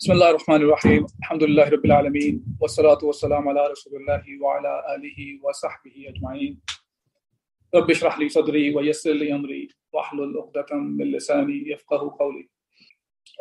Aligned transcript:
بسم 0.00 0.12
الله 0.12 0.30
الرحمن 0.30 0.56
الرحيم 0.56 1.06
الحمد 1.18 1.42
لله 1.42 1.68
رب 1.68 1.84
العالمين 1.84 2.44
والصلاة 2.60 2.98
والسلام 3.02 3.48
على 3.48 3.66
رسول 3.66 3.92
الله 3.96 4.24
وعلى 4.42 4.72
آله 4.94 5.40
وصحبه 5.42 5.96
أجمعين 6.08 6.60
رب 7.74 7.90
اشرح 7.90 8.18
لي 8.18 8.28
صدري 8.28 8.74
ويسر 8.74 9.12
لي 9.12 9.34
أمري 9.34 9.68
واحلل 9.92 10.38
عقدة 10.38 10.76
من 10.76 11.04
لساني 11.12 11.70
يفقه 11.70 12.16
قولي 12.20 12.48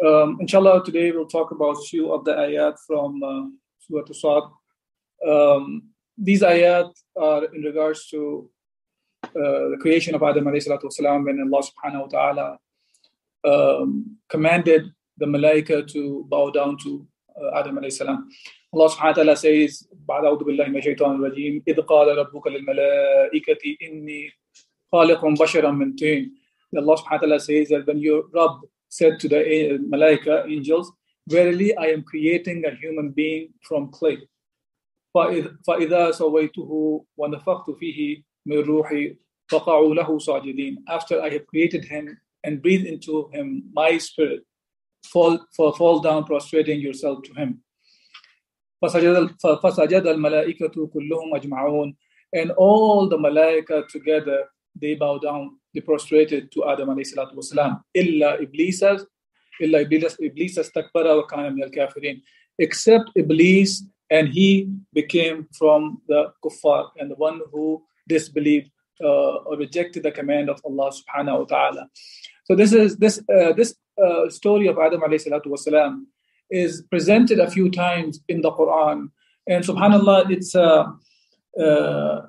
um, 0.04 0.38
Inshallah 0.42 0.84
today 0.84 1.12
we'll 1.12 1.28
talk 1.38 1.52
about 1.52 1.78
a 1.78 1.86
few 1.92 2.12
of 2.12 2.26
the 2.26 2.34
ayat 2.34 2.76
from 2.88 3.24
uh, 3.24 3.46
Surah 3.80 4.10
Asad 4.10 4.44
um, 5.28 5.84
These 6.18 6.42
ayat 6.42 6.92
are 7.16 7.46
in 7.46 7.62
regards 7.62 8.08
to 8.10 8.50
uh, 9.24 9.70
the 9.74 9.78
creation 9.80 10.16
of 10.16 10.24
Adam 10.24 10.46
alayhi 10.46 10.66
salatu 10.68 10.90
wasalam 10.90 11.26
when 11.26 11.38
Allah 11.46 11.62
subhanahu 11.70 12.02
wa 12.06 12.08
ta'ala 12.08 12.58
um, 13.46 14.18
commanded 14.28 14.92
the 15.22 15.26
malaika 15.26 15.88
to 15.94 16.26
bow 16.30 16.50
down 16.50 16.78
to 16.84 17.06
uh, 17.36 17.60
Adam 17.60 17.78
alayhi 17.78 17.94
salam. 17.94 18.28
Allah 18.74 18.90
subhanahu 18.90 19.14
wa 19.14 19.14
ta'ala 19.14 19.36
says, 19.36 19.88
بعد 20.08 20.26
أعوذ 20.26 20.44
بالله 20.44 20.68
من 20.68 20.78
الشيطان 20.78 21.16
الرجيم 21.16 21.64
إذ 21.68 21.82
قال 21.82 22.18
ربك 22.18 22.48
للملائكة 22.48 23.64
إني 23.82 24.32
خالق 24.92 25.26
بشرا 25.26 25.72
من 25.72 25.96
طين 25.96 26.32
Allah 26.76 26.98
subhanahu 26.98 27.12
wa 27.12 27.18
ta'ala 27.18 27.40
says 27.40 27.70
that 27.70 27.88
when 27.88 27.98
your 27.98 28.24
Rabb 28.34 28.60
said 28.90 29.20
to 29.20 29.28
the 29.30 29.80
malaika, 29.88 30.46
angels, 30.48 30.92
Verily 31.28 31.76
I 31.76 31.88
am 31.88 32.04
creating 32.04 32.64
a 32.66 32.72
human 32.72 33.12
being 33.12 33.54
from 33.62 33.92
clay. 33.92 34.18
فإذا 35.68 36.12
سويته 36.12 37.06
ونفخت 37.18 37.72
فيه 37.72 38.24
من 38.46 38.58
روحي 38.58 39.18
فقعوا 39.50 39.96
له 39.96 40.20
ساجدين 40.20 40.84
After 40.88 41.22
I 41.22 41.30
have 41.30 41.48
created 41.48 41.86
him 41.86 42.18
and 42.44 42.62
breathed 42.62 42.86
into 42.86 43.30
him 43.34 43.64
my 43.74 43.98
spirit, 43.98 44.46
fall, 45.06 45.40
fall, 45.56 45.74
fall 45.74 46.00
down 46.00 46.26
prostrating 46.26 46.80
yourself 46.80 47.24
to 47.24 47.34
him. 47.34 47.62
فسجد 49.64 50.08
الملائكة 50.08 50.88
كلهم 50.88 51.36
أجمعون 51.36 51.96
and 52.36 52.52
all 52.52 53.10
the 53.10 53.18
malaika 53.18 53.88
together 53.88 54.50
they 54.76 54.94
bow 54.94 55.18
down 55.18 55.58
they 55.74 55.82
prostrated 55.82 56.52
to 56.52 56.64
Adam 56.70 56.90
عليه 56.90 57.02
الصلاة 57.02 57.36
والسلام 57.36 57.82
إلا 57.96 58.42
إبليس 58.42 58.84
إلا 59.62 59.82
إبليس 59.82 60.18
إبليس 60.22 60.60
استكبر 60.60 61.18
وكان 61.18 61.54
من 61.54 61.64
الكافرين 61.64 62.22
except 62.62 63.10
Iblis 63.16 63.84
and 64.10 64.30
he 64.30 64.70
became 64.94 65.48
from 65.58 66.02
the 66.08 66.32
kuffar 66.44 66.90
and 66.98 67.12
the 67.12 67.16
one 67.16 67.42
who 67.52 67.84
disbelieved 68.08 68.70
uh, 69.04 69.48
or 69.48 69.58
rejected 69.58 70.04
the 70.04 70.12
command 70.12 70.50
of 70.50 70.62
Allah 70.66 70.92
subhanahu 70.92 71.40
wa 71.40 71.46
ta'ala. 71.46 71.90
So 72.46 72.56
this 72.56 72.74
is 72.74 72.98
this 72.98 73.22
uh, 73.30 73.54
this 73.54 73.76
uh, 74.01 74.29
story 74.29 74.67
of 74.67 74.79
Adam 74.79 75.01
wasalam 75.01 76.05
is 76.51 76.83
presented 76.91 77.41
a 77.41 77.51
few 77.51 77.71
times 77.71 78.21
in 78.29 78.43
the 78.43 78.53
Quran. 78.53 79.09
And 79.49 79.65
subhanAllah, 79.65 80.31
it's 80.31 80.55
uh, 80.55 80.85
uh, 81.59 82.23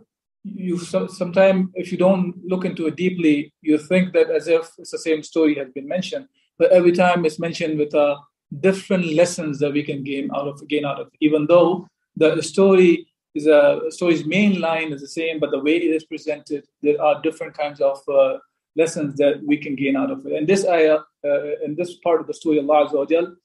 you 0.43 0.77
sometimes 0.77 1.69
if 1.75 1.91
you 1.91 1.97
don't 1.97 2.35
look 2.45 2.65
into 2.65 2.87
it 2.87 2.95
deeply, 2.95 3.53
you 3.61 3.77
think 3.77 4.13
that 4.13 4.29
as 4.29 4.47
if 4.47 4.69
it's 4.77 4.91
the 4.91 4.97
same 4.97 5.23
story 5.23 5.55
has 5.55 5.69
been 5.69 5.87
mentioned. 5.87 6.27
But 6.57 6.71
every 6.71 6.91
time 6.91 7.25
it's 7.25 7.39
mentioned 7.39 7.77
with 7.77 7.93
a 7.93 8.17
different 8.59 9.05
lessons 9.13 9.59
that 9.59 9.73
we 9.73 9.83
can 9.83 10.03
gain 10.03 10.29
out 10.35 10.47
of 10.47 10.67
gain 10.67 10.85
out 10.85 10.99
of. 10.99 11.09
Even 11.21 11.45
though 11.47 11.87
the 12.15 12.41
story 12.41 13.07
is 13.35 13.47
a 13.47 13.81
story's 13.89 14.25
main 14.25 14.61
line 14.61 14.93
is 14.93 15.01
the 15.01 15.07
same, 15.07 15.39
but 15.39 15.51
the 15.51 15.59
way 15.59 15.77
it 15.77 15.95
is 15.95 16.05
presented, 16.05 16.65
there 16.81 17.01
are 17.01 17.21
different 17.21 17.57
kinds 17.57 17.81
of 17.81 17.99
uh, 18.07 18.37
lessons 18.76 19.16
that 19.16 19.42
we 19.44 19.56
can 19.56 19.74
gain 19.74 19.96
out 19.96 20.10
of 20.10 20.24
it. 20.26 20.32
And 20.32 20.46
this 20.46 20.66
ayah, 20.66 21.00
uh, 21.24 21.64
in 21.64 21.74
this 21.76 21.96
part 21.96 22.20
of 22.20 22.26
the 22.26 22.34
story, 22.34 22.58
Allah 22.60 22.88
Azza 22.88 23.36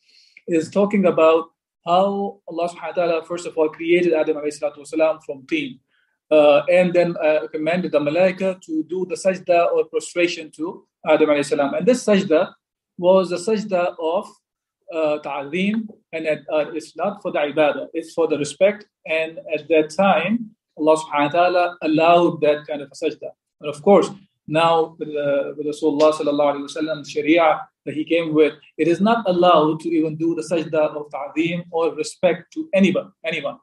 is 0.48 0.70
talking 0.70 1.06
about 1.06 1.46
how 1.86 2.40
Allah 2.48 2.70
subhanahu 2.70 2.98
wa 2.98 3.04
ta'ala, 3.06 3.26
first 3.26 3.46
of 3.46 3.58
all, 3.58 3.70
created 3.70 4.14
Adam 4.14 4.38
والسلام, 4.38 5.24
from 5.26 5.46
teen. 5.48 5.80
Uh, 6.32 6.62
and 6.72 6.94
then 6.94 7.16
uh, 7.18 7.48
commanded 7.52 7.92
the 7.92 8.00
malaika 8.00 8.60
to 8.62 8.84
do 8.84 9.06
the 9.10 9.16
sajda 9.16 9.72
or 9.72 9.86
prostration 9.86 10.50
to 10.52 10.86
Adam 11.08 11.44
salam. 11.44 11.74
And 11.74 11.86
this 11.86 12.06
sajda 12.06 12.54
was 12.98 13.30
the 13.30 13.36
sajda 13.36 13.96
of 14.00 14.28
uh, 14.94 15.20
ta'zeem, 15.20 15.88
and 16.12 16.28
uh, 16.28 16.72
it's 16.74 16.96
not 16.96 17.22
for 17.22 17.32
the 17.32 17.40
ibadah, 17.40 17.88
it's 17.94 18.14
for 18.14 18.28
the 18.28 18.38
respect. 18.38 18.86
And 19.06 19.40
at 19.54 19.68
that 19.68 19.90
time, 19.90 20.52
Allah 20.78 20.98
subhanahu 20.98 21.34
wa 21.34 21.40
ta'ala 21.40 21.78
allowed 21.82 22.42
that 22.42 22.66
kind 22.68 22.82
of 22.82 22.90
a 22.92 22.96
sajda. 22.96 23.30
And 23.62 23.70
of 23.70 23.82
course, 23.84 24.10
now 24.49 24.97
with, 24.99 25.09
uh, 25.09 25.53
with 25.57 25.67
Rasulullah 25.67 27.07
Sharia 27.07 27.69
that 27.85 27.95
he 27.95 28.05
came 28.05 28.35
with, 28.35 28.55
it 28.77 28.89
is 28.89 29.01
not 29.01 29.29
allowed 29.29 29.81
to 29.81 29.89
even 29.89 30.17
do 30.17 30.35
the 30.35 30.43
sajda 30.43 30.97
of 30.97 31.11
ta'zeem 31.11 31.65
or 31.71 31.95
respect 31.95 32.53
to 32.55 32.69
anyone, 32.75 33.13
anyone. 33.25 33.59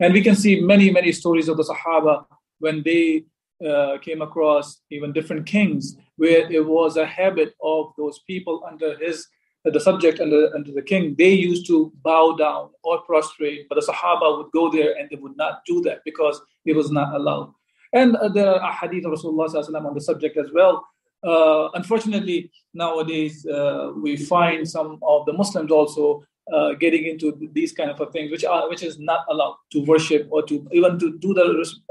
And 0.00 0.12
we 0.12 0.22
can 0.22 0.36
see 0.36 0.60
many, 0.60 0.90
many 0.90 1.12
stories 1.12 1.48
of 1.48 1.56
the 1.56 1.64
Sahaba 1.64 2.26
when 2.58 2.82
they 2.82 3.24
uh, 3.64 3.98
came 3.98 4.22
across 4.22 4.80
even 4.90 5.12
different 5.12 5.46
kings, 5.46 5.96
where 6.16 6.50
it 6.50 6.66
was 6.66 6.96
a 6.96 7.06
habit 7.06 7.54
of 7.62 7.92
those 7.96 8.18
people 8.26 8.64
under 8.68 8.96
his 8.98 9.26
the 9.64 9.80
subject 9.80 10.18
and 10.18 10.30
under 10.54 10.72
the 10.72 10.82
king, 10.82 11.14
they 11.16 11.32
used 11.32 11.66
to 11.66 11.90
bow 12.02 12.36
down 12.36 12.68
or 12.82 13.00
prostrate, 13.02 13.66
but 13.68 13.76
the 13.76 13.92
Sahaba 13.92 14.36
would 14.36 14.52
go 14.52 14.70
there 14.70 14.94
and 14.98 15.08
they 15.08 15.16
would 15.16 15.36
not 15.36 15.62
do 15.66 15.80
that 15.82 16.00
because 16.04 16.40
it 16.66 16.76
was 16.76 16.90
not 16.90 17.14
allowed. 17.14 17.54
And 17.94 18.16
there 18.34 18.60
are 18.60 18.72
hadith 18.72 19.06
of 19.06 19.12
Rasulullah 19.12 19.86
on 19.86 19.94
the 19.94 20.00
subject 20.00 20.36
as 20.36 20.50
well. 20.52 20.84
Uh, 21.22 21.70
unfortunately, 21.74 22.50
nowadays 22.74 23.46
uh, 23.46 23.92
we 23.96 24.16
find 24.16 24.68
some 24.68 24.98
of 25.02 25.24
the 25.24 25.32
Muslims 25.32 25.70
also 25.70 26.24
uh, 26.52 26.74
getting 26.74 27.06
into 27.06 27.32
these 27.52 27.72
kind 27.72 27.90
of 27.90 28.12
things, 28.12 28.30
which 28.30 28.44
are 28.44 28.68
which 28.68 28.82
is 28.82 28.98
not 28.98 29.20
allowed 29.30 29.56
to 29.72 29.80
worship 29.84 30.28
or 30.30 30.42
to 30.42 30.66
even 30.72 30.98
to 30.98 31.16
do 31.18 31.32
the, 31.32 31.44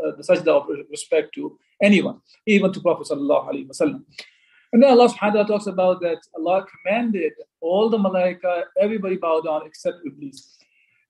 uh, 0.05 0.11
the 0.17 0.23
sajda 0.23 0.49
of 0.49 0.67
respect 0.91 1.33
to 1.33 1.57
anyone, 1.81 2.19
even 2.45 2.71
to 2.71 2.79
Prophet 2.79 3.07
sallallahu 3.07 3.49
alaihi 3.49 3.67
wasallam. 3.67 4.03
And 4.71 4.83
then 4.83 4.91
Allah 4.91 5.07
subhanahu 5.07 5.21
wa 5.21 5.43
ta'ala 5.43 5.47
talks 5.47 5.67
about 5.67 6.01
that 6.01 6.17
Allah 6.35 6.65
commanded 6.73 7.33
all 7.61 7.89
the 7.89 7.97
malaika, 7.97 8.63
everybody 8.79 9.17
bow 9.17 9.41
down 9.41 9.65
except 9.65 9.97
Iblis. 10.05 10.57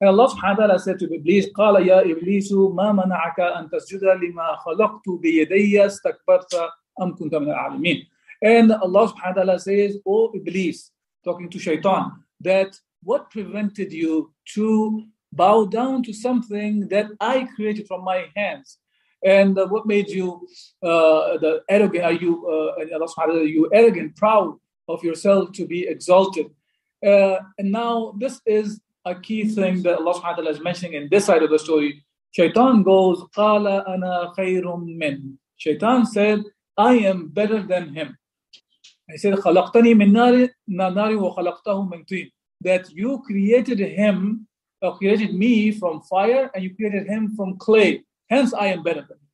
And 0.02 0.10
Allah 0.10 0.28
subhanahu 0.28 0.58
wa 0.58 0.66
ta'ala 0.66 0.78
said 0.78 0.98
to 1.00 1.12
Iblis, 1.12 1.46
قال 1.56 1.86
يا 1.86 2.02
إبليس 2.02 2.52
ما 2.52 2.92
منعك 2.92 3.40
أن 3.40 3.70
تسجد 3.70 4.04
لما 4.04 4.56
خلقت 4.56 5.08
بيدي 5.08 5.86
استكبرت 5.86 6.54
أم 7.02 7.14
كنت 7.16 7.34
من 7.34 7.50
العالمين. 7.50 8.06
And 8.42 8.72
Allah 8.72 9.08
subhanahu 9.08 9.36
wa 9.36 9.42
ta'ala 9.42 9.58
says, 9.58 9.98
O 10.06 10.30
Iblis, 10.34 10.90
talking 11.24 11.50
to 11.50 11.58
Shaitan, 11.58 12.12
that 12.40 12.78
what 13.02 13.30
prevented 13.30 13.92
you 13.92 14.32
to 14.54 15.04
bow 15.32 15.64
down 15.64 16.04
to 16.04 16.12
something 16.12 16.88
that 16.88 17.06
I 17.20 17.48
created 17.56 17.88
from 17.88 18.04
my 18.04 18.26
hands? 18.36 18.78
And 19.24 19.58
uh, 19.58 19.66
what 19.66 19.86
made 19.86 20.08
you 20.10 20.46
uh, 20.82 21.38
the 21.38 21.62
arrogant? 21.68 22.04
Are 22.04 22.12
you 22.12 22.46
uh, 22.46 22.80
are 23.18 23.42
you 23.42 23.68
arrogant, 23.72 24.14
proud 24.14 24.56
of 24.88 25.02
yourself 25.02 25.50
to 25.52 25.66
be 25.66 25.88
exalted? 25.88 26.46
Uh, 27.04 27.38
and 27.58 27.72
now 27.72 28.14
this 28.16 28.40
is 28.46 28.80
a 29.04 29.14
key 29.14 29.48
thing 29.48 29.82
that 29.82 29.98
Allah 29.98 30.14
subhanahu 30.14 30.22
wa 30.22 30.34
ta'ala 30.34 30.50
is 30.50 30.60
mentioning 30.60 30.94
in 30.94 31.08
this 31.10 31.26
side 31.26 31.42
of 31.42 31.50
the 31.50 31.58
story. 31.58 32.04
Shaitan 32.32 32.82
goes, 32.82 33.22
Qala 33.36 33.88
ana 33.88 34.32
khayrum 34.36 34.96
min. 34.96 35.38
Shaitan 35.56 36.06
said, 36.06 36.42
I 36.76 36.94
am 36.94 37.28
better 37.28 37.62
than 37.62 37.94
him. 37.94 38.18
He 39.10 39.16
said, 39.18 39.34
خلقتني 39.34 39.94
من 39.94 40.12
نار 40.12 40.48
نار 40.68 41.12
وخلقته 41.16 41.88
من 41.90 42.04
طين. 42.04 42.30
That 42.60 42.90
you 42.90 43.22
created 43.26 43.78
him, 43.78 44.46
or 44.82 44.96
created 44.98 45.34
me 45.34 45.72
from 45.72 46.02
fire, 46.02 46.50
and 46.54 46.62
you 46.62 46.74
created 46.74 47.06
him 47.06 47.34
from 47.34 47.56
clay. 47.56 48.04
Hence, 48.28 48.52
I 48.52 48.66
am 48.66 48.82
better 48.82 49.06
than 49.08 49.18
him. 49.18 49.28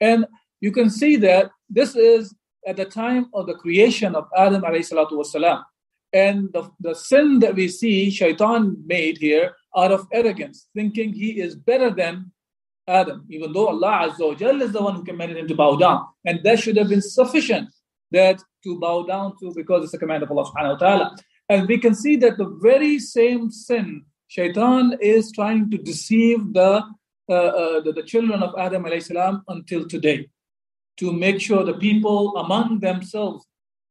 And 0.00 0.26
you 0.60 0.72
can 0.72 0.90
see 0.90 1.16
that 1.16 1.50
this 1.68 1.94
is 1.94 2.34
at 2.66 2.76
the 2.76 2.84
time 2.84 3.30
of 3.32 3.46
the 3.46 3.54
creation 3.54 4.14
of 4.14 4.26
Adam 4.36 4.62
والسلام. 4.62 5.62
And 6.15 6.51
the, 6.53 6.71
the 6.79 6.95
sin 6.95 7.39
that 7.39 7.55
we 7.55 7.67
see 7.67 8.09
Shaitan 8.09 8.77
made 8.85 9.17
here 9.17 9.55
out 9.75 9.91
of 9.91 10.07
arrogance, 10.13 10.67
thinking 10.73 11.11
he 11.13 11.41
is 11.41 11.55
better 11.55 11.89
than 11.91 12.31
Adam, 12.87 13.25
even 13.29 13.51
though 13.51 13.67
Allah 13.67 14.09
Azza 14.09 14.19
wa 14.19 14.63
is 14.63 14.71
the 14.71 14.81
one 14.81 14.95
who 14.95 15.03
commanded 15.03 15.37
him 15.37 15.47
to 15.49 15.55
bow 15.55 15.75
down. 15.75 16.05
And 16.23 16.39
that 16.43 16.59
should 16.59 16.77
have 16.77 16.87
been 16.87 17.01
sufficient 17.01 17.69
that 18.11 18.39
to 18.63 18.79
bow 18.79 19.03
down 19.03 19.33
to 19.41 19.51
because 19.53 19.83
it's 19.83 19.93
a 19.93 19.97
command 19.97 20.23
of 20.23 20.31
Allah 20.31 20.49
subhanahu 20.49 20.73
wa 20.73 20.77
ta'ala. 20.77 21.15
And 21.49 21.67
we 21.67 21.77
can 21.77 21.93
see 21.93 22.15
that 22.17 22.37
the 22.37 22.57
very 22.61 22.97
same 22.97 23.51
sin 23.51 24.05
Shaitan 24.27 24.97
is 25.01 25.31
trying 25.31 25.69
to 25.71 25.77
deceive 25.77 26.53
the, 26.53 26.81
uh, 27.29 27.33
uh, 27.33 27.81
the, 27.81 27.91
the, 27.93 28.03
children 28.03 28.41
of 28.41 28.55
Adam 28.57 28.85
salam 28.99 29.43
until 29.47 29.87
today 29.87 30.29
to 30.97 31.11
make 31.11 31.39
sure 31.41 31.63
the 31.63 31.73
people 31.73 32.35
among 32.37 32.79
themselves, 32.79 33.45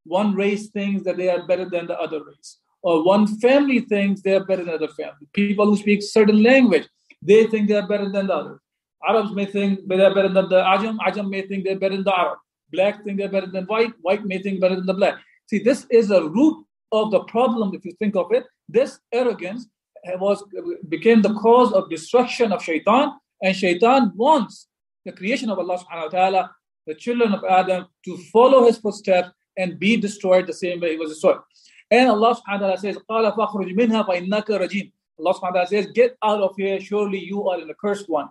one 0.05 0.33
race 0.35 0.67
thinks 0.67 1.03
that 1.03 1.17
they 1.17 1.29
are 1.29 1.45
better 1.45 1.67
than 1.69 1.87
the 1.87 1.99
other 1.99 2.23
race, 2.23 2.59
or 2.81 3.03
one 3.03 3.27
family 3.39 3.79
thinks 3.81 4.21
they 4.21 4.35
are 4.35 4.45
better 4.45 4.63
than 4.63 4.77
the 4.77 4.85
other 4.85 4.93
family. 4.93 5.27
People 5.33 5.65
who 5.65 5.77
speak 5.77 6.03
certain 6.03 6.41
language, 6.41 6.87
they 7.21 7.47
think 7.47 7.67
they 7.67 7.75
are 7.75 7.87
better 7.87 8.09
than 8.09 8.27
the 8.27 8.33
other. 8.33 8.59
Arabs 9.07 9.33
may 9.33 9.45
think 9.45 9.87
they 9.87 10.03
are 10.03 10.13
better 10.13 10.29
than 10.29 10.49
the 10.49 10.61
Ajam, 10.61 10.97
Ajam 10.99 11.29
may 11.29 11.41
think 11.41 11.63
they're 11.63 11.79
better 11.79 11.95
than 11.95 12.05
the 12.05 12.17
Arab. 12.17 12.37
Black 12.71 13.03
think 13.03 13.17
they're 13.17 13.29
better 13.29 13.47
than 13.47 13.65
white, 13.65 13.93
white 14.01 14.25
may 14.25 14.41
think 14.41 14.59
better 14.59 14.75
than 14.75 14.85
the 14.85 14.93
black. 14.93 15.15
See, 15.47 15.59
this 15.59 15.85
is 15.89 16.11
a 16.11 16.27
root 16.27 16.65
of 16.91 17.11
the 17.11 17.21
problem, 17.25 17.73
if 17.73 17.85
you 17.85 17.91
think 17.99 18.15
of 18.15 18.31
it. 18.31 18.45
This 18.67 18.99
arrogance 19.11 19.67
was 20.19 20.43
became 20.89 21.21
the 21.21 21.33
cause 21.33 21.71
of 21.73 21.89
destruction 21.89 22.51
of 22.51 22.63
shaitan, 22.63 23.13
and 23.41 23.55
shaitan 23.55 24.11
wants 24.15 24.67
the 25.05 25.11
creation 25.11 25.49
of 25.49 25.59
Allah 25.59 25.77
subhanahu 25.77 26.11
wa 26.11 26.19
ta'ala, 26.19 26.51
the 26.87 26.95
children 26.95 27.33
of 27.33 27.43
Adam, 27.43 27.87
to 28.05 28.17
follow 28.31 28.65
his 28.65 28.77
footsteps 28.77 29.29
and 29.56 29.78
be 29.78 29.96
destroyed 29.96 30.46
the 30.46 30.52
same 30.52 30.80
way 30.80 30.92
he 30.92 30.96
was 30.96 31.10
destroyed. 31.10 31.38
And 31.90 32.08
Allah 32.08 32.36
subhanahu 32.36 32.60
wa 32.60 32.66
ta'ala 32.66 32.78
says, 32.78 32.98
قَالَ 33.10 33.36
فَخْرُجْ 33.36 33.74
مِنْهَا 33.74 34.06
فَإِنَّكَ 34.06 34.46
رَجِيمٌ 34.46 34.92
Allah 35.18 35.34
subhanahu 35.34 35.42
wa 35.42 35.50
ta'ala 35.50 35.66
says, 35.66 35.86
Get 35.92 36.16
out 36.22 36.40
of 36.40 36.54
here, 36.56 36.80
surely 36.80 37.18
you 37.18 37.48
are 37.48 37.58
an 37.58 37.68
accursed 37.68 38.08
one. 38.08 38.28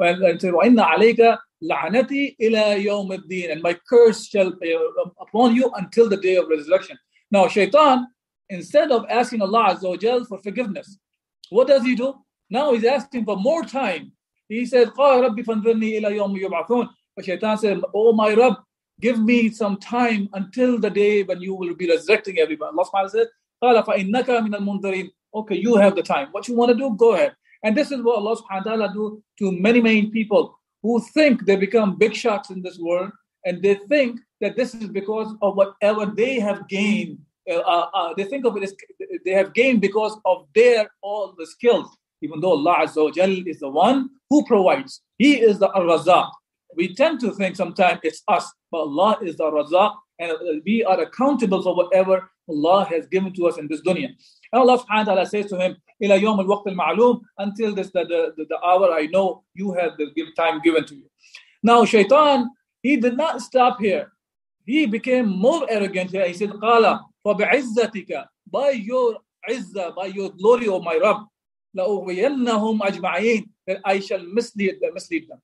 وَإِنَّ 0.00 0.80
عَلَيْكَ 0.80 1.38
لَعْنَتِي 1.62 2.36
إِلَى 2.40 2.84
يَوْمِ 2.84 3.10
الدِّينِ 3.10 3.52
And 3.52 3.62
my 3.62 3.78
curse 3.88 4.26
shall 4.26 4.52
be 4.52 4.76
upon 5.20 5.54
you 5.54 5.70
until 5.76 6.08
the 6.08 6.16
day 6.16 6.36
of 6.36 6.48
resurrection. 6.48 6.98
Now, 7.30 7.48
shaitan, 7.48 8.06
instead 8.50 8.90
of 8.90 9.06
asking 9.08 9.40
Allah 9.42 9.74
Azza 9.74 10.18
wa 10.18 10.24
for 10.24 10.38
forgiveness, 10.38 10.98
what 11.50 11.68
does 11.68 11.82
he 11.82 11.94
do? 11.94 12.14
Now 12.50 12.74
he's 12.74 12.84
asking 12.84 13.24
for 13.24 13.36
more 13.36 13.62
time. 13.62 14.12
He 14.48 14.66
says, 14.66 14.88
قَالَ 14.88 15.30
رَبِّ 15.30 15.44
فَانْظِرْنِي 15.44 16.00
إِلَى 16.00 16.16
يَوْمِ 16.16 16.40
يُبْعَثُونَ 16.40 16.88
But 17.16 17.24
shaitan 17.24 17.58
said, 17.58 17.80
Oh 17.94 18.12
my 18.12 18.34
Rabb, 18.34 18.56
give 19.01 19.19
me 19.19 19.45
mm-hmm. 19.45 19.53
some 19.53 19.77
time 19.77 20.29
until 20.33 20.79
the 20.79 20.89
day 20.89 21.23
when 21.23 21.41
you 21.41 21.53
will 21.53 21.75
be 21.75 21.89
resurrecting 21.89 22.39
everyone. 22.39 22.69
Allah 22.77 22.85
subhanahu 22.85 23.03
wa 23.03 24.91
said, 24.91 25.09
Okay, 25.33 25.55
you 25.55 25.75
have 25.75 25.95
the 25.95 26.03
time. 26.03 26.27
What 26.31 26.47
you 26.47 26.55
want 26.55 26.71
to 26.71 26.77
do, 26.77 26.95
go 26.95 27.13
ahead. 27.13 27.35
And 27.63 27.75
this 27.77 27.91
is 27.91 28.01
what 28.01 28.17
Allah 28.17 28.35
subhanahu 28.35 28.65
wa 28.65 28.71
ta'ala 28.71 28.93
do 28.93 29.23
to 29.39 29.51
many, 29.51 29.81
many 29.81 30.07
people 30.07 30.57
who 30.81 30.99
think 31.13 31.45
they 31.45 31.55
become 31.55 31.97
big 31.97 32.15
shots 32.15 32.49
in 32.49 32.61
this 32.61 32.79
world 32.79 33.11
and 33.45 33.61
they 33.61 33.75
think 33.87 34.19
that 34.39 34.55
this 34.55 34.73
is 34.73 34.87
because 34.89 35.33
of 35.41 35.55
whatever 35.55 36.05
they 36.05 36.39
have 36.39 36.67
gained. 36.67 37.19
Uh, 37.49 37.55
uh, 37.57 37.89
uh 37.93 38.13
they 38.15 38.23
think 38.23 38.45
of 38.45 38.55
it 38.57 38.63
as 38.63 38.75
they 39.25 39.31
have 39.31 39.53
gained 39.53 39.81
because 39.81 40.17
of 40.25 40.47
their 40.55 40.89
all 41.01 41.33
the 41.37 41.45
skills. 41.45 41.87
Even 42.21 42.39
though 42.39 42.51
Allah 42.51 42.85
Azza 42.85 43.47
is 43.47 43.59
the 43.59 43.69
one 43.69 44.09
who 44.29 44.45
provides, 44.45 45.01
He 45.17 45.39
is 45.39 45.57
the 45.59 45.69
Ar 45.71 45.81
Razak. 45.81 46.29
We 46.75 46.93
tend 46.93 47.19
to 47.21 47.31
think 47.31 47.55
sometimes 47.55 47.99
it's 48.03 48.21
us 48.27 48.51
but 48.70 48.78
Allah 48.78 49.18
is 49.22 49.36
the 49.36 49.44
Razaq, 49.44 49.94
and 50.18 50.62
we 50.64 50.84
are 50.84 51.00
accountable 51.00 51.62
for 51.62 51.74
whatever 51.74 52.30
Allah 52.48 52.86
has 52.90 53.06
given 53.06 53.32
to 53.34 53.46
us 53.46 53.58
in 53.58 53.66
this 53.68 53.82
dunya. 53.82 54.08
And 54.52 54.60
Allah 54.62 54.78
subhanahu 54.78 55.06
wa 55.06 55.14
ta'ala 55.14 55.26
says 55.26 55.46
to 55.46 55.58
him, 55.58 55.76
إلى 56.02 56.20
يوم 56.22 56.40
الوقت 56.40 56.66
المعلوم 56.66 57.22
until 57.38 57.74
this 57.74 57.90
the, 57.90 58.04
the, 58.04 58.44
the 58.48 58.58
hour 58.64 58.92
I 58.92 59.06
know 59.06 59.44
you 59.54 59.72
have 59.72 59.96
the 59.96 60.06
time 60.36 60.60
given 60.60 60.84
to 60.86 60.94
you. 60.94 61.10
Now 61.62 61.84
shaitan, 61.84 62.50
he 62.82 62.96
did 62.96 63.16
not 63.16 63.40
stop 63.40 63.80
here. 63.80 64.12
He 64.64 64.86
became 64.86 65.26
more 65.26 65.66
arrogant 65.70 66.10
here. 66.10 66.26
He 66.26 66.34
said, 66.34 66.50
قال 66.50 67.00
فبعزتك 67.24 68.24
by 68.50 68.70
your 68.70 69.16
izzah, 69.48 69.94
by 69.94 70.06
your 70.06 70.30
glory, 70.30 70.68
O 70.68 70.80
my 70.80 70.98
Rabb, 71.02 71.26
لأغوينهم 71.76 72.82
أجمعين 72.82 73.48
that 73.66 73.80
I 73.84 73.98
shall 74.00 74.22
mislead, 74.22 74.78
mislead 74.92 75.28
them. 75.28 75.40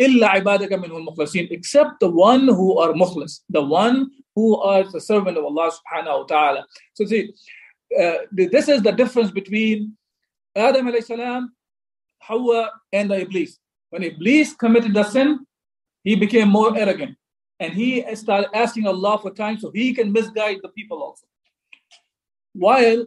إلا 0.00 0.26
عبادك 0.26 0.72
منهم 0.72 0.96
المخلصين 0.96 1.48
except 1.50 2.00
the 2.00 2.10
one 2.10 2.48
who 2.48 2.78
are 2.78 2.92
mukhlis, 2.92 3.40
the 3.48 3.62
one 3.62 4.10
who 4.34 4.56
are 4.60 4.84
the 4.84 5.00
servant 5.00 5.38
of 5.38 5.44
Allah 5.44 5.70
subhanahu 5.72 6.20
wa 6.20 6.24
ta'ala. 6.24 6.66
So 6.94 7.06
see, 7.06 7.32
uh, 7.98 8.18
this 8.30 8.68
is 8.68 8.82
the 8.82 8.92
difference 8.92 9.30
between 9.30 9.96
Adam 10.54 10.86
alayhi 10.86 11.04
salam, 11.04 11.52
Hawa, 12.20 12.70
and 12.92 13.10
the 13.10 13.22
Iblis. 13.22 13.58
When 13.90 14.02
Iblis 14.02 14.54
committed 14.54 14.92
the 14.92 15.04
sin, 15.04 15.46
he 16.04 16.14
became 16.16 16.48
more 16.48 16.76
arrogant. 16.76 17.16
And 17.58 17.72
he 17.72 18.04
started 18.14 18.50
asking 18.54 18.86
Allah 18.86 19.18
for 19.18 19.30
time 19.30 19.58
so 19.58 19.70
he 19.70 19.94
can 19.94 20.12
misguide 20.12 20.58
the 20.62 20.68
people 20.68 21.02
also. 21.02 21.26
While 22.52 23.06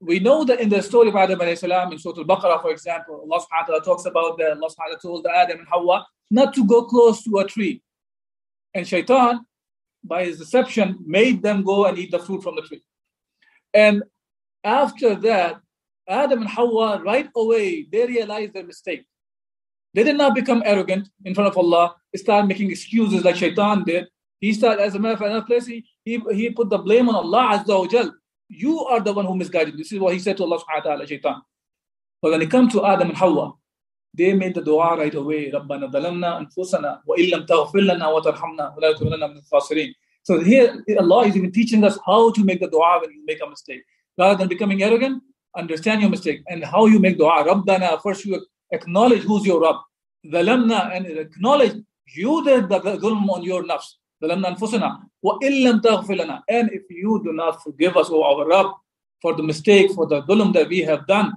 we 0.00 0.18
know 0.18 0.44
that 0.44 0.60
in 0.60 0.68
the 0.68 0.82
story 0.82 1.08
of 1.08 1.16
Adam 1.16 1.38
alayhi 1.38 1.58
salam, 1.58 1.92
in 1.92 1.98
Surah 1.98 2.18
Al-Baqarah, 2.18 2.60
for 2.60 2.70
example, 2.70 3.20
Allah 3.22 3.40
subhanahu 3.40 3.60
wa 3.60 3.66
ta'ala 3.66 3.84
talks 3.84 4.06
about 4.06 4.38
that 4.38 4.52
Allah 4.52 4.68
subhanahu 4.68 4.76
wa 4.76 4.86
ta'ala 4.86 4.98
told 5.00 5.26
Adam 5.26 5.58
and 5.60 5.68
Hawa 5.68 6.06
not 6.29 6.53
to 6.55 6.65
go 6.65 6.83
close 6.83 7.23
to 7.23 7.37
a 7.37 7.45
tree. 7.45 7.81
And 8.73 8.87
shaitan, 8.87 9.45
by 10.03 10.25
his 10.25 10.37
deception, 10.37 10.99
made 11.05 11.41
them 11.41 11.63
go 11.63 11.85
and 11.85 11.97
eat 11.97 12.11
the 12.11 12.19
fruit 12.19 12.43
from 12.43 12.55
the 12.55 12.61
tree. 12.61 12.83
And 13.73 14.03
after 14.63 15.15
that, 15.15 15.59
Adam 16.07 16.41
and 16.41 16.49
Hawa, 16.49 17.01
right 17.03 17.29
away, 17.35 17.87
they 17.91 18.05
realized 18.05 18.53
their 18.53 18.65
mistake. 18.65 19.05
They 19.93 20.03
did 20.03 20.17
not 20.17 20.35
become 20.35 20.63
arrogant 20.65 21.09
in 21.25 21.33
front 21.33 21.49
of 21.49 21.57
Allah, 21.57 21.95
start 22.15 22.47
making 22.47 22.71
excuses 22.71 23.23
like 23.23 23.35
Shaitan 23.35 23.83
did. 23.83 24.07
He 24.39 24.53
started, 24.53 24.81
as 24.83 24.95
a 24.95 24.99
matter 24.99 25.13
of 25.13 25.19
fact, 25.19 25.31
another 25.31 25.45
place, 25.45 25.65
he, 25.65 25.85
he, 26.05 26.21
he 26.31 26.49
put 26.51 26.69
the 26.69 26.77
blame 26.77 27.09
on 27.09 27.15
Allah 27.15 27.59
Azza 27.59 27.79
wa 27.79 27.87
Jal. 27.87 28.13
You 28.47 28.79
are 28.85 28.99
the 28.99 29.13
one 29.13 29.25
who 29.25 29.35
misguided. 29.35 29.77
This 29.77 29.91
is 29.91 29.99
what 29.99 30.13
he 30.13 30.19
said 30.19 30.37
to 30.37 30.43
Allah 30.43 30.57
subhanahu 30.57 30.85
wa 30.85 30.91
ta'ala, 30.91 31.07
Shaitan. 31.07 31.41
But 32.21 32.31
when 32.31 32.41
it 32.41 32.49
comes 32.49 32.73
to 32.73 32.85
Adam 32.85 33.09
and 33.09 33.17
Hawa, 33.17 33.53
they 34.16 34.32
made 34.32 34.54
the 34.54 34.62
dua 34.62 34.96
right 34.96 35.14
away. 35.14 35.50
رَبَّنَا 35.50 35.90
ظَلَمْنَا 35.90 36.38
أَنفُسَنَا 36.40 37.00
وَإِن 37.08 37.30
لَمْ 37.30 37.46
تَغْفِرْ 37.46 37.80
لَنَا 37.80 38.06
وَتَرْحَمْنَا 38.14 38.76
وَلَا 38.76 38.92
تُكُونَنَّ 38.96 39.20
مِنَ 39.20 39.40
الْخَاسِرِينَ 39.42 39.92
So 40.22 40.40
here, 40.40 40.82
Allah 40.98 41.26
is 41.26 41.36
even 41.36 41.52
teaching 41.52 41.84
us 41.84 41.98
how 42.06 42.30
to 42.30 42.44
make 42.44 42.60
the 42.60 42.68
dua 42.68 43.00
when 43.00 43.10
you 43.10 43.24
make 43.26 43.40
a 43.44 43.48
mistake. 43.48 43.82
Rather 44.16 44.38
than 44.38 44.48
becoming 44.48 44.82
arrogant, 44.82 45.22
understand 45.56 46.00
your 46.00 46.10
mistake 46.10 46.42
and 46.48 46.64
how 46.64 46.86
you 46.86 46.98
make 47.00 47.18
dua. 47.18 47.44
Rabbana, 47.44 48.00
first 48.02 48.24
you 48.24 48.44
acknowledge 48.70 49.22
who's 49.22 49.44
your 49.44 49.60
Rabb. 49.60 49.76
Zalamna, 50.32 50.96
and 50.96 51.06
acknowledge 51.06 51.74
you 52.14 52.44
did 52.44 52.68
the 52.68 52.80
dhulm 52.80 53.28
on 53.28 53.42
your 53.42 53.64
nafs. 53.64 53.94
Zalamna 54.22 54.56
anfusana. 54.56 55.00
وَإِن 55.24 55.64
لَمْ 55.64 55.80
تَغْفِرْ 55.80 56.40
And 56.48 56.70
if 56.72 56.82
you 56.88 57.20
do 57.24 57.32
not 57.32 57.62
forgive 57.62 57.96
us, 57.96 58.08
O 58.10 58.22
our 58.22 58.46
Rabb, 58.46 58.66
for 59.20 59.34
the 59.34 59.42
mistake, 59.42 59.90
for 59.90 60.06
the 60.06 60.22
dhulm 60.22 60.52
that 60.54 60.68
we 60.68 60.80
have 60.80 61.06
done, 61.06 61.34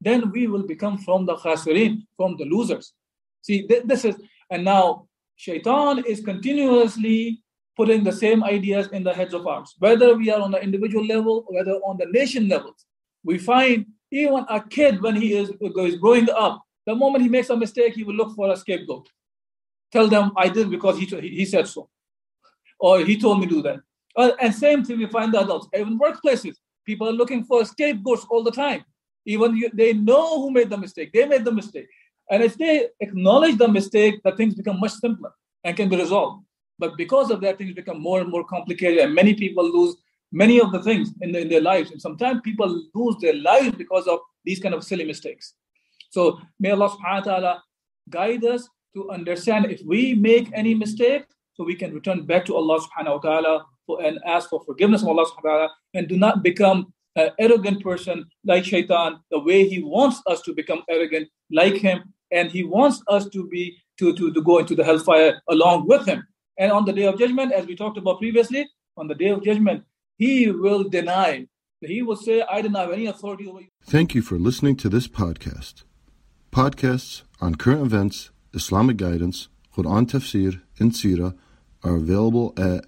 then 0.00 0.30
we 0.30 0.46
will 0.46 0.66
become 0.66 0.98
from 0.98 1.26
the 1.26 1.36
khasirin, 1.36 2.02
from 2.16 2.36
the 2.36 2.44
losers. 2.44 2.92
See, 3.42 3.66
this 3.84 4.04
is, 4.04 4.16
and 4.50 4.64
now 4.64 5.08
shaitan 5.36 6.04
is 6.04 6.20
continuously 6.20 7.42
putting 7.76 8.02
the 8.02 8.12
same 8.12 8.42
ideas 8.42 8.88
in 8.88 9.04
the 9.04 9.14
heads 9.14 9.34
of 9.34 9.46
ours, 9.46 9.74
whether 9.78 10.14
we 10.16 10.30
are 10.30 10.40
on 10.40 10.50
the 10.50 10.60
individual 10.60 11.06
level, 11.06 11.44
whether 11.48 11.72
on 11.72 11.96
the 11.98 12.06
nation 12.06 12.48
level. 12.48 12.74
We 13.24 13.38
find 13.38 13.86
even 14.10 14.44
a 14.48 14.60
kid, 14.60 15.02
when 15.02 15.16
he 15.16 15.34
is, 15.34 15.50
is 15.60 15.96
growing 15.96 16.28
up, 16.30 16.62
the 16.86 16.94
moment 16.94 17.22
he 17.22 17.28
makes 17.28 17.50
a 17.50 17.56
mistake, 17.56 17.94
he 17.94 18.04
will 18.04 18.14
look 18.14 18.34
for 18.34 18.50
a 18.50 18.56
scapegoat. 18.56 19.08
Tell 19.92 20.08
them, 20.08 20.32
I 20.36 20.48
did 20.48 20.70
because 20.70 20.98
he, 20.98 21.06
he 21.06 21.44
said 21.44 21.68
so. 21.68 21.88
Or 22.80 23.00
he 23.00 23.18
told 23.18 23.40
me 23.40 23.46
to 23.46 23.54
do 23.56 23.62
that. 23.62 23.80
Uh, 24.16 24.32
and 24.40 24.54
same 24.54 24.84
thing 24.84 24.98
we 24.98 25.06
find 25.06 25.32
the 25.32 25.40
adults. 25.40 25.68
Even 25.74 25.98
workplaces, 25.98 26.54
people 26.84 27.08
are 27.08 27.12
looking 27.12 27.44
for 27.44 27.64
scapegoats 27.64 28.26
all 28.30 28.42
the 28.42 28.50
time. 28.50 28.84
Even 29.26 29.56
you, 29.56 29.70
they 29.72 29.92
know 29.92 30.40
who 30.40 30.50
made 30.50 30.70
the 30.70 30.78
mistake. 30.78 31.12
They 31.12 31.26
made 31.26 31.44
the 31.44 31.52
mistake. 31.52 31.88
And 32.30 32.42
if 32.42 32.56
they 32.56 32.88
acknowledge 33.00 33.56
the 33.56 33.68
mistake, 33.68 34.20
the 34.22 34.32
things 34.32 34.54
become 34.54 34.80
much 34.80 34.92
simpler 34.92 35.32
and 35.64 35.76
can 35.76 35.88
be 35.88 35.96
resolved. 35.96 36.44
But 36.78 36.96
because 36.96 37.30
of 37.30 37.40
that, 37.40 37.58
things 37.58 37.74
become 37.74 38.00
more 38.00 38.20
and 38.20 38.30
more 38.30 38.44
complicated, 38.44 39.00
and 39.00 39.14
many 39.14 39.34
people 39.34 39.64
lose 39.64 39.96
many 40.30 40.60
of 40.60 40.72
the 40.72 40.82
things 40.82 41.10
in, 41.22 41.32
the, 41.32 41.40
in 41.40 41.48
their 41.48 41.60
lives. 41.60 41.90
And 41.90 42.00
sometimes 42.00 42.40
people 42.44 42.82
lose 42.94 43.16
their 43.20 43.34
lives 43.34 43.74
because 43.76 44.06
of 44.06 44.20
these 44.44 44.60
kind 44.60 44.74
of 44.74 44.84
silly 44.84 45.04
mistakes. 45.04 45.54
So 46.10 46.38
may 46.60 46.70
Allah 46.70 46.90
subhanahu 46.90 47.26
wa 47.26 47.32
ta'ala 47.32 47.62
guide 48.08 48.44
us 48.44 48.68
to 48.94 49.10
understand 49.10 49.66
if 49.66 49.82
we 49.84 50.14
make 50.14 50.50
any 50.54 50.74
mistake, 50.74 51.24
so 51.54 51.64
we 51.64 51.74
can 51.74 51.92
return 51.92 52.24
back 52.24 52.44
to 52.46 52.54
Allah 52.56 52.80
subhanahu 52.80 53.14
wa 53.16 53.18
ta'ala 53.18 53.66
and 54.04 54.20
ask 54.24 54.48
for 54.48 54.62
forgiveness 54.64 55.02
of 55.02 55.08
Allah 55.08 55.24
subhanahu 55.24 55.44
wa 55.44 55.50
ta'ala 55.50 55.70
and 55.94 56.08
do 56.08 56.16
not 56.16 56.42
become 56.42 56.92
an 57.16 57.30
arrogant 57.38 57.82
person 57.82 58.24
like 58.44 58.64
shaitan, 58.64 59.18
the 59.30 59.40
way 59.40 59.68
he 59.68 59.82
wants 59.82 60.22
us 60.26 60.40
to 60.42 60.54
become 60.54 60.82
arrogant 60.88 61.28
like 61.50 61.76
him, 61.76 62.14
and 62.30 62.50
he 62.50 62.62
wants 62.62 63.02
us 63.08 63.28
to 63.30 63.48
be 63.48 63.76
to, 63.98 64.14
to, 64.14 64.32
to 64.32 64.42
go 64.42 64.58
into 64.58 64.74
the 64.74 64.84
hellfire 64.84 65.40
along 65.48 65.86
with 65.88 66.06
him. 66.06 66.26
And 66.58 66.70
on 66.72 66.84
the 66.84 66.92
day 66.92 67.04
of 67.04 67.18
judgment, 67.18 67.52
as 67.52 67.66
we 67.66 67.74
talked 67.74 67.98
about 67.98 68.18
previously, 68.18 68.68
on 68.96 69.08
the 69.08 69.14
day 69.14 69.28
of 69.28 69.44
judgment, 69.44 69.84
he 70.16 70.50
will 70.50 70.84
deny. 70.84 71.46
He 71.80 72.02
will 72.02 72.16
say, 72.16 72.42
I 72.42 72.60
didn't 72.60 72.76
have 72.76 72.92
any 72.92 73.06
authority 73.06 73.46
over 73.46 73.60
you. 73.60 73.68
Thank 73.84 74.14
you 74.14 74.22
for 74.22 74.36
listening 74.38 74.76
to 74.76 74.88
this 74.88 75.06
podcast. 75.06 75.84
Podcasts 76.50 77.22
on 77.40 77.54
current 77.54 77.82
events, 77.82 78.30
Islamic 78.52 78.96
guidance, 78.96 79.48
Quran 79.76 80.06
tafsir, 80.10 80.60
and 80.80 80.92
Sirah 80.92 81.36
are 81.84 81.96
available 81.96 82.52
at 82.56 82.84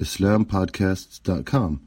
islampodcasts.com 0.00 1.86